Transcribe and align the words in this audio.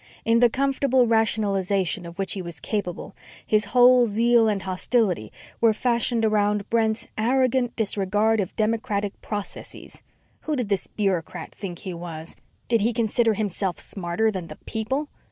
In 0.25 0.39
the 0.39 0.49
comfortable 0.49 1.05
rationalization 1.05 2.07
of 2.07 2.17
which 2.17 2.33
he 2.33 2.41
was 2.41 2.59
capable, 2.59 3.15
his 3.45 3.65
whole 3.65 4.07
zeal 4.07 4.47
and 4.47 4.59
hostility 4.59 5.31
were 5.61 5.73
fashioned 5.73 6.25
around 6.25 6.67
Brent's 6.71 7.07
"arrogant 7.19 7.75
disregard 7.75 8.39
of 8.39 8.55
democratic 8.55 9.21
processes." 9.21 10.01
Who 10.39 10.55
did 10.55 10.69
this 10.69 10.87
bureaucrat 10.87 11.53
think 11.53 11.77
he 11.85 11.93
was? 11.93 12.35
Did 12.67 12.81
he 12.81 12.93
consider 12.93 13.35
himself 13.35 13.79
smarter 13.79 14.31
than 14.31 14.47
the 14.47 14.57
People? 14.65 15.07